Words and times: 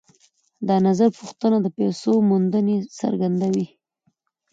دا 0.67 0.75
نظرپوښتنه 0.87 1.57
د 1.61 1.67
پیسو 1.77 2.11
موندنې 2.29 2.77
څرګندوي 2.99 3.65